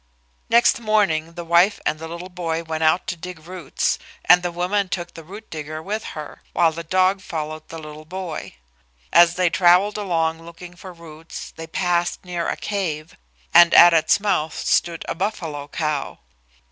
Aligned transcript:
Next 0.49 0.79
morning 0.79 1.33
the 1.33 1.45
wife 1.45 1.79
and 1.85 1.99
the 1.99 2.07
little 2.07 2.27
boy 2.29 2.63
went 2.63 2.81
out 2.81 3.05
to 3.05 3.15
dig 3.15 3.37
roots, 3.45 3.99
and 4.25 4.41
the 4.41 4.51
woman 4.51 4.89
took 4.89 5.13
the 5.13 5.23
root 5.23 5.51
digger 5.51 5.79
with 5.79 6.03
her, 6.17 6.41
while 6.53 6.71
the 6.71 6.81
dog 6.83 7.21
followed 7.21 7.67
the 7.69 7.77
little 7.77 8.05
boy. 8.05 8.55
As 9.13 9.35
they 9.35 9.51
travelled 9.51 9.99
along 9.99 10.41
looking 10.41 10.75
for 10.75 10.91
roots, 10.91 11.51
they 11.55 11.67
passed 11.67 12.25
near 12.25 12.49
a 12.49 12.57
cave, 12.57 13.15
and 13.53 13.75
at 13.75 13.93
its 13.93 14.19
mouth 14.19 14.57
stood 14.57 15.05
a 15.07 15.13
buffalo 15.13 15.67
cow. 15.67 16.17